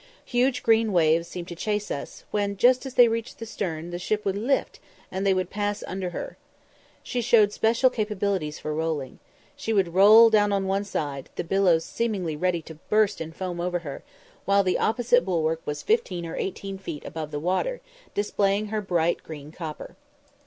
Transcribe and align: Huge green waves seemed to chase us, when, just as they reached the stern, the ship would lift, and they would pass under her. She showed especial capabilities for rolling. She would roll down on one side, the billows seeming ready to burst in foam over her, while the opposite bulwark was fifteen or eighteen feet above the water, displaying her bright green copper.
Huge 0.25 0.63
green 0.63 0.91
waves 0.93 1.27
seemed 1.27 1.47
to 1.49 1.55
chase 1.55 1.91
us, 1.91 2.23
when, 2.31 2.57
just 2.57 2.87
as 2.87 2.95
they 2.95 3.07
reached 3.07 3.37
the 3.37 3.45
stern, 3.45 3.91
the 3.91 3.99
ship 3.99 4.25
would 4.25 4.35
lift, 4.35 4.79
and 5.11 5.27
they 5.27 5.31
would 5.35 5.51
pass 5.51 5.83
under 5.85 6.09
her. 6.09 6.37
She 7.03 7.21
showed 7.21 7.49
especial 7.49 7.91
capabilities 7.91 8.57
for 8.57 8.73
rolling. 8.73 9.19
She 9.55 9.73
would 9.73 9.93
roll 9.93 10.31
down 10.31 10.51
on 10.51 10.65
one 10.65 10.85
side, 10.85 11.29
the 11.35 11.43
billows 11.43 11.85
seeming 11.85 12.25
ready 12.39 12.63
to 12.63 12.79
burst 12.89 13.21
in 13.21 13.31
foam 13.31 13.61
over 13.61 13.77
her, 13.85 14.01
while 14.45 14.63
the 14.63 14.79
opposite 14.79 15.23
bulwark 15.23 15.61
was 15.67 15.83
fifteen 15.83 16.25
or 16.25 16.35
eighteen 16.35 16.79
feet 16.79 17.05
above 17.05 17.29
the 17.29 17.39
water, 17.39 17.79
displaying 18.15 18.69
her 18.69 18.81
bright 18.81 19.21
green 19.21 19.51
copper. 19.51 19.95